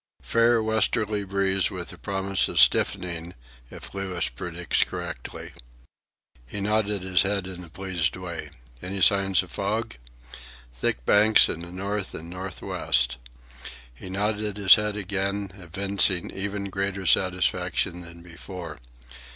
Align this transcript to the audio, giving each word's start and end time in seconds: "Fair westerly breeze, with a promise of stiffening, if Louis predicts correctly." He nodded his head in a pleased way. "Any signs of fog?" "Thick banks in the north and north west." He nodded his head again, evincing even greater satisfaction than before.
"Fair 0.23 0.63
westerly 0.63 1.23
breeze, 1.23 1.69
with 1.69 1.93
a 1.93 1.97
promise 1.99 2.47
of 2.47 2.59
stiffening, 2.59 3.35
if 3.69 3.93
Louis 3.93 4.29
predicts 4.31 4.83
correctly." 4.83 5.51
He 6.47 6.59
nodded 6.59 7.03
his 7.03 7.21
head 7.21 7.45
in 7.45 7.63
a 7.63 7.69
pleased 7.69 8.15
way. 8.15 8.49
"Any 8.81 8.99
signs 9.03 9.43
of 9.43 9.51
fog?" 9.51 9.97
"Thick 10.73 11.05
banks 11.05 11.49
in 11.49 11.61
the 11.61 11.71
north 11.71 12.15
and 12.15 12.31
north 12.31 12.63
west." 12.63 13.19
He 13.93 14.09
nodded 14.09 14.57
his 14.57 14.73
head 14.73 14.97
again, 14.97 15.51
evincing 15.53 16.31
even 16.31 16.71
greater 16.71 17.05
satisfaction 17.05 18.01
than 18.01 18.23
before. 18.23 18.79